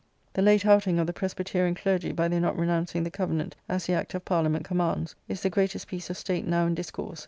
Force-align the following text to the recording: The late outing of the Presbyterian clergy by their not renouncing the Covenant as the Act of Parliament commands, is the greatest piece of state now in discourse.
The 0.33 0.41
late 0.41 0.65
outing 0.65 0.97
of 0.97 1.05
the 1.05 1.13
Presbyterian 1.13 1.75
clergy 1.75 2.11
by 2.11 2.27
their 2.27 2.39
not 2.39 2.57
renouncing 2.57 3.03
the 3.03 3.11
Covenant 3.11 3.55
as 3.69 3.85
the 3.85 3.93
Act 3.93 4.15
of 4.15 4.25
Parliament 4.25 4.65
commands, 4.65 5.13
is 5.27 5.41
the 5.43 5.51
greatest 5.51 5.87
piece 5.87 6.09
of 6.09 6.17
state 6.17 6.47
now 6.47 6.65
in 6.65 6.73
discourse. 6.73 7.19